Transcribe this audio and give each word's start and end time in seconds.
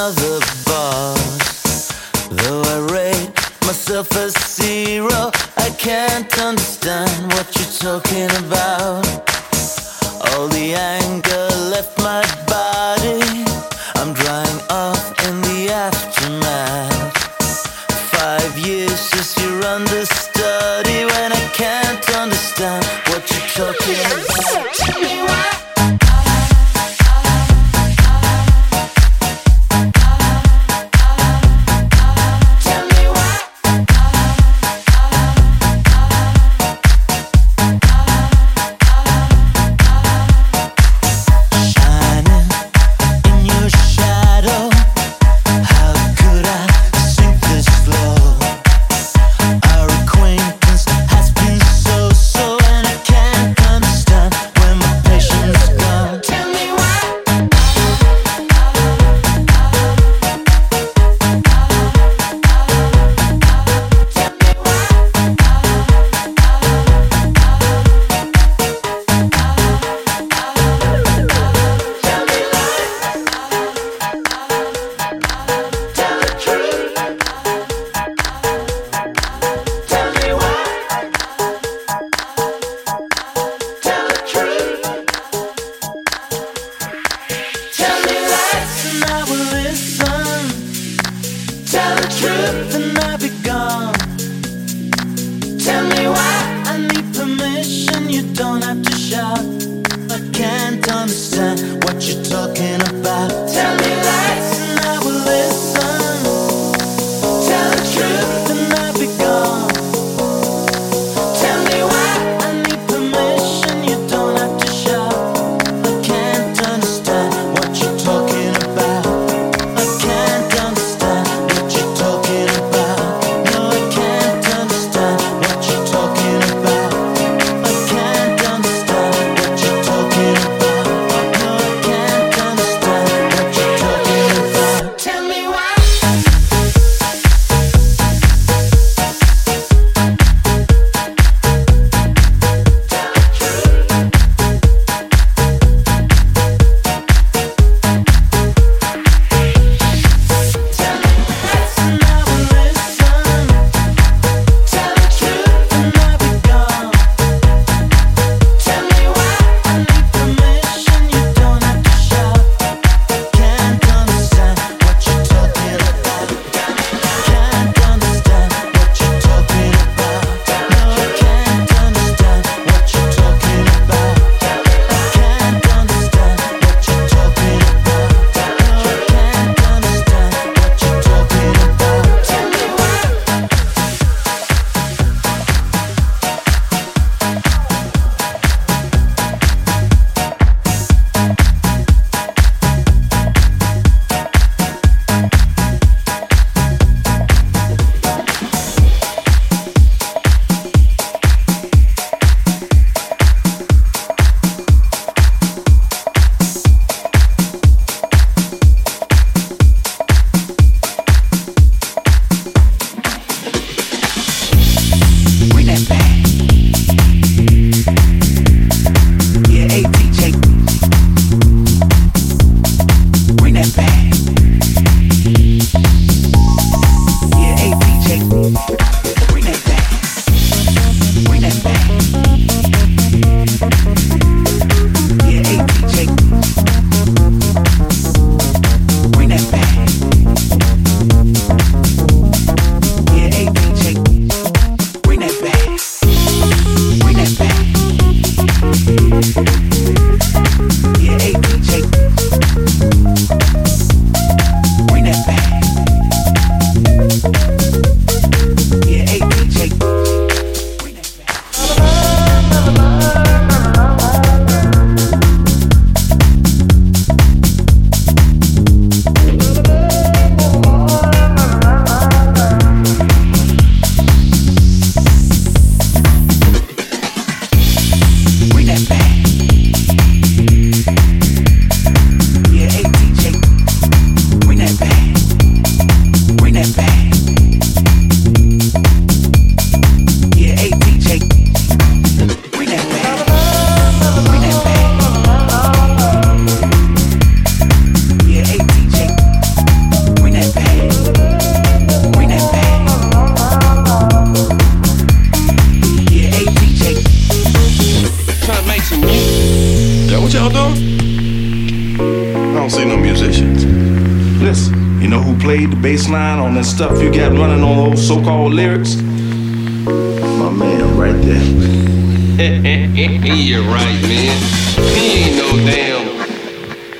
another 0.00 0.29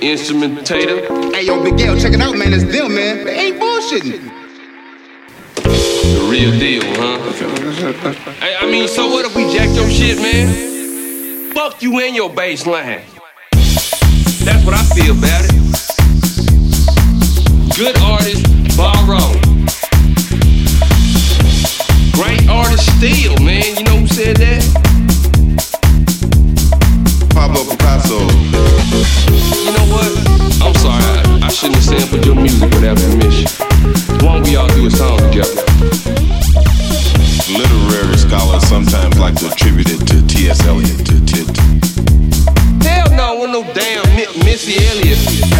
instrumentator. 0.00 1.34
Hey, 1.34 1.46
yo, 1.46 1.62
Big 1.62 1.80
L, 1.80 1.96
check 1.98 2.12
it 2.12 2.20
out, 2.20 2.36
man. 2.36 2.52
It's 2.52 2.64
them, 2.64 2.94
man. 2.94 3.24
They 3.24 3.38
ain't 3.38 3.60
bullshitting. 3.60 4.30
The 5.54 6.28
real 6.30 6.50
deal, 6.58 6.82
huh? 6.96 7.18
hey, 8.40 8.56
I 8.58 8.66
mean, 8.70 8.88
so 8.88 9.08
what 9.08 9.24
if 9.26 9.34
we 9.36 9.44
jack 9.52 9.74
your 9.74 9.88
shit, 9.88 10.18
man? 10.18 11.52
Fuck 11.52 11.82
you 11.82 12.00
and 12.00 12.16
your 12.16 12.30
bass 12.30 12.66
line. 12.66 13.02
That's 14.42 14.64
what 14.64 14.74
I 14.74 14.82
feel 14.94 15.16
about 15.16 15.44
it. 15.44 15.52
Good 17.76 17.98
artist, 17.98 18.44
borrow. 18.76 19.32
Great 22.12 22.48
artist, 22.48 22.96
steal, 22.96 23.36
man. 23.38 23.64
You 23.76 23.84
know 23.84 23.96
who 23.96 24.06
said 24.06 24.36
that? 24.36 24.62
Pablo 27.34 27.64
Picasso. 27.64 29.39
You 29.70 29.76
know 29.76 29.94
what? 29.94 30.10
I'm 30.66 30.74
sorry. 30.74 30.98
I, 30.98 31.46
I 31.46 31.48
shouldn't 31.48 31.76
have 31.76 31.84
sampled 31.84 32.26
your 32.26 32.34
music 32.34 32.70
without 32.74 32.96
permission. 32.98 33.46
Why 34.18 34.34
don't 34.34 34.42
we 34.42 34.56
all 34.56 34.66
do 34.66 34.84
a 34.84 34.90
song 34.90 35.16
together? 35.30 35.62
Literary 37.54 38.18
scholars 38.18 38.66
sometimes 38.66 39.16
like 39.20 39.36
to 39.36 39.46
attribute 39.46 39.86
it 39.88 40.04
to 40.08 40.26
T.S. 40.26 40.66
Eliot. 40.66 41.06
To, 41.06 41.24
to, 41.24 41.52
to. 41.54 41.62
Hell 42.82 43.10
no, 43.14 43.38
with 43.42 43.50
no 43.50 43.62
damn 43.72 44.02
Missy 44.44 44.74
Elliott. 44.90 45.59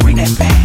Bring 0.00 0.16
that 0.18 0.38
back. 0.38 0.61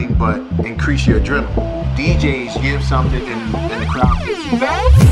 nothing 0.00 0.16
but 0.18 0.66
increase 0.66 1.06
your 1.06 1.20
adrenaline. 1.20 1.94
DJs 1.96 2.60
give 2.62 2.82
something 2.82 3.22
and, 3.22 3.54
and 3.56 3.82
the 3.82 3.86
crowd 3.86 4.18
gets 4.24 4.60
back. 4.60 5.09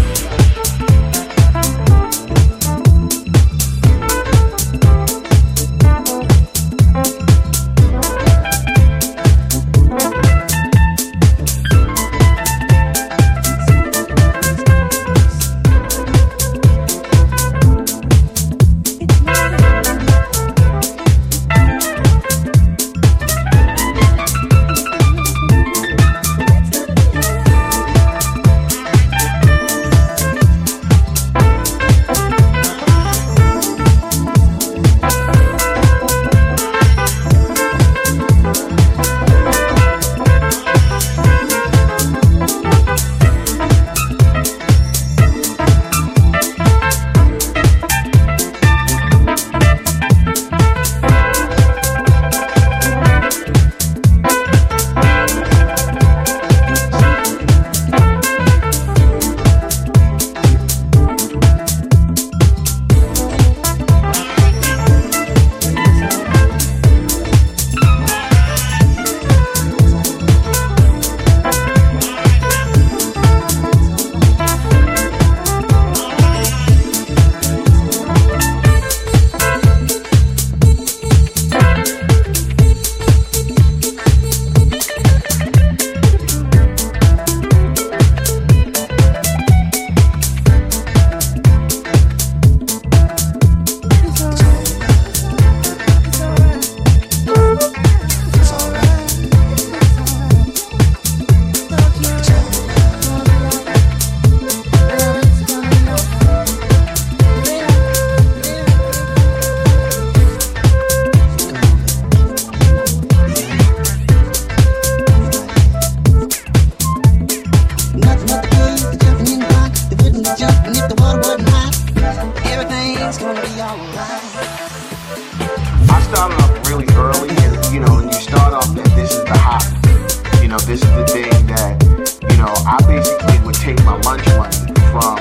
my 133.89 133.97
lunch 134.05 134.27
money 134.37 134.61
from 134.93 135.17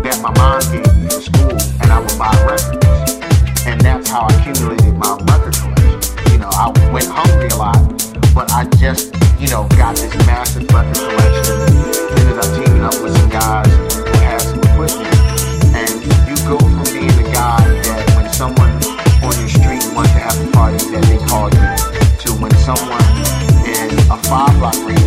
that 0.00 0.16
my 0.24 0.32
mom 0.40 0.56
gave 0.72 0.88
me 0.96 1.04
in 1.04 1.20
school, 1.20 1.52
and 1.84 1.92
I 1.92 2.00
would 2.00 2.16
buy 2.16 2.32
records, 2.48 3.20
and 3.68 3.76
that's 3.76 4.08
how 4.08 4.24
I 4.24 4.32
accumulated 4.40 4.96
my 4.96 5.20
record 5.28 5.52
collection. 5.60 6.00
You 6.32 6.38
know, 6.40 6.48
I 6.48 6.72
went 6.96 7.12
hungry 7.12 7.52
a 7.52 7.56
lot, 7.60 7.76
but 8.32 8.48
I 8.56 8.64
just, 8.80 9.12
you 9.36 9.52
know, 9.52 9.68
got 9.76 10.00
this 10.00 10.16
massive 10.24 10.64
record 10.72 10.96
collection. 10.96 11.60
Ended 12.16 12.40
up 12.40 12.48
teaming 12.56 12.84
up 12.88 12.96
with 13.04 13.12
some 13.12 13.28
guys 13.28 13.68
who 13.68 14.16
had 14.24 14.40
some 14.40 14.64
equipment, 14.64 15.20
and 15.76 15.92
you 16.24 16.36
go 16.48 16.56
from 16.56 16.88
being 16.96 17.12
the 17.20 17.28
guy 17.36 17.60
that 17.84 18.00
when 18.16 18.32
someone 18.32 18.72
on 19.20 19.36
your 19.36 19.52
street 19.52 19.84
wants 19.92 20.16
to 20.16 20.24
have 20.24 20.40
a 20.40 20.48
party, 20.56 20.80
that 20.88 21.04
they 21.04 21.20
call 21.28 21.52
you, 21.52 21.68
to 22.24 22.32
when 22.40 22.52
someone 22.64 23.04
in 23.68 23.92
a 24.08 24.16
five 24.24 24.56
block 24.56 24.72
radius. 24.88 24.99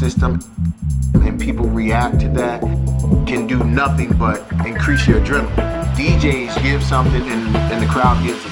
system 0.00 0.40
and 1.14 1.38
people 1.38 1.66
react 1.66 2.20
to 2.20 2.28
that 2.30 2.62
can 3.26 3.46
do 3.46 3.62
nothing 3.64 4.10
but 4.16 4.40
increase 4.64 5.06
your 5.06 5.20
adrenaline. 5.20 5.94
DJs 5.94 6.62
give 6.62 6.82
something 6.82 7.20
and, 7.20 7.54
and 7.54 7.82
the 7.82 7.86
crowd 7.86 8.24
gives 8.24 8.49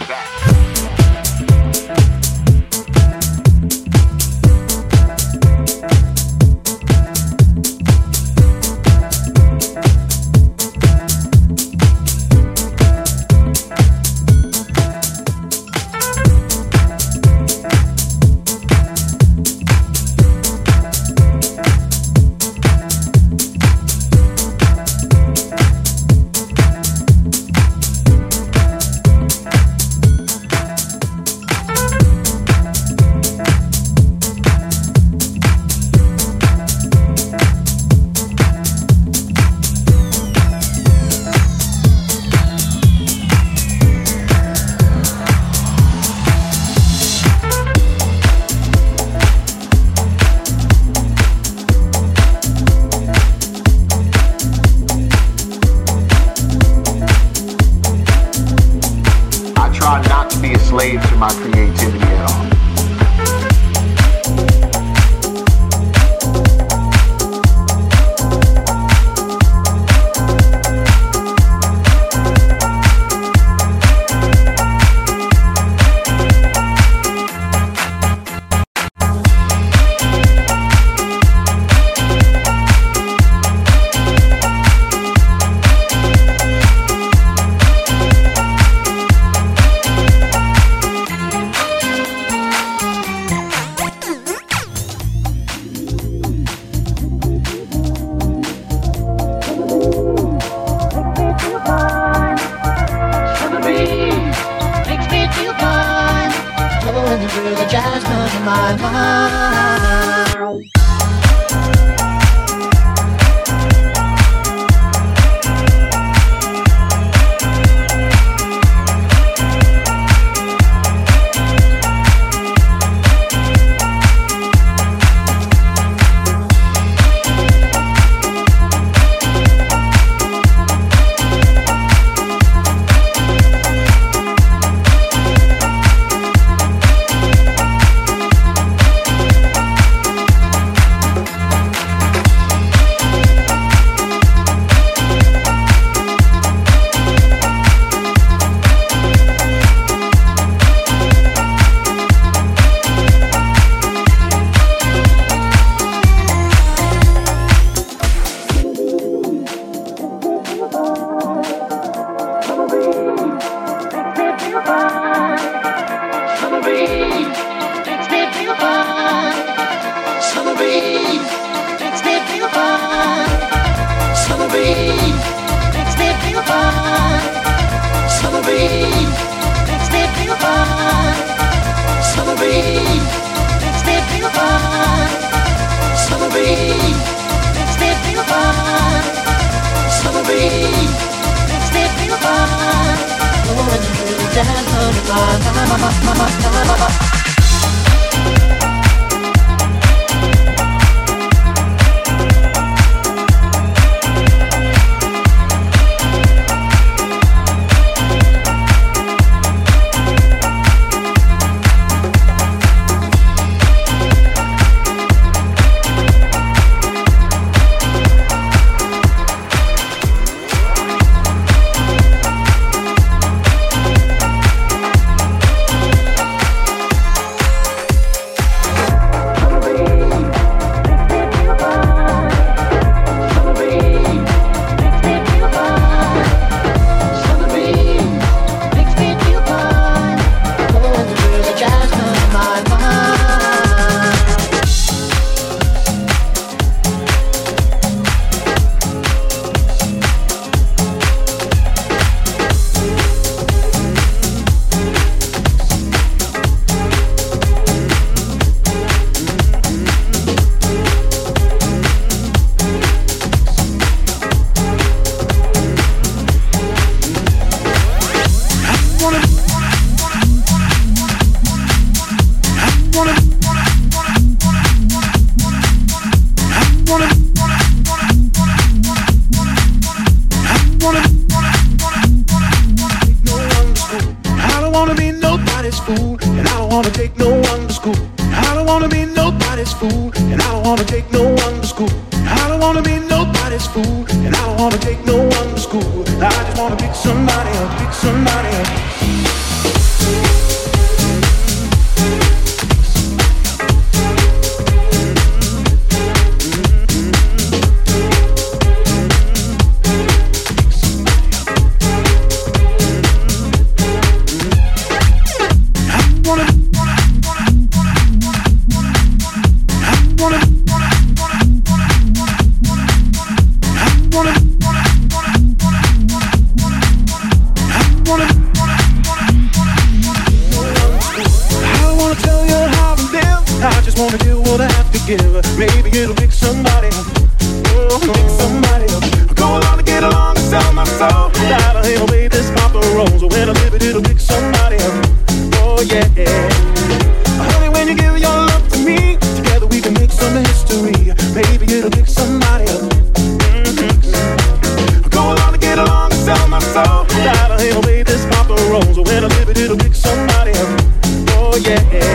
yeah. 361.69 362.08